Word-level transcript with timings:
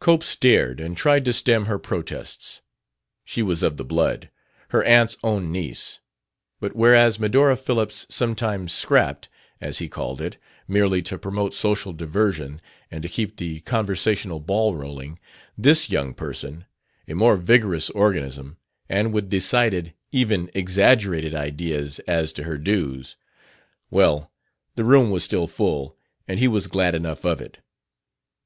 Cope 0.00 0.24
stared 0.24 0.80
and 0.80 0.96
tried 0.96 1.26
to 1.26 1.34
stem 1.34 1.66
her 1.66 1.78
protests. 1.78 2.62
She 3.26 3.42
was 3.42 3.62
of 3.62 3.76
the 3.76 3.84
blood, 3.84 4.30
her 4.70 4.82
aunt's 4.82 5.18
own 5.22 5.52
niece. 5.52 6.00
But 6.60 6.74
whereas 6.74 7.18
Medora 7.18 7.58
Phillips 7.58 8.06
sometimes 8.08 8.72
"scrapped," 8.72 9.28
as 9.60 9.76
he 9.76 9.90
called 9.90 10.22
it, 10.22 10.38
merely 10.66 11.02
to 11.02 11.18
promote 11.18 11.52
social 11.52 11.92
diversion 11.92 12.62
and 12.90 13.02
to 13.02 13.08
keep 13.10 13.36
the 13.36 13.60
conversational 13.60 14.40
ball 14.40 14.72
a 14.72 14.78
rolling, 14.78 15.18
this 15.58 15.90
young 15.90 16.14
person, 16.14 16.64
a 17.06 17.12
more 17.14 17.36
vigorous 17.36 17.90
organism, 17.90 18.56
and 18.88 19.12
with 19.12 19.28
decided, 19.28 19.92
even 20.10 20.50
exaggerated 20.54 21.34
ideas 21.34 21.98
as 22.08 22.32
to 22.32 22.44
her 22.44 22.56
dues... 22.56 23.18
Well, 23.90 24.32
the 24.74 24.84
room 24.84 25.10
was 25.10 25.22
still 25.24 25.46
full, 25.46 25.98
and 26.26 26.38
he 26.40 26.48
was 26.48 26.66
glad 26.66 26.94
enough 26.94 27.26
of 27.26 27.42
it. 27.42 27.58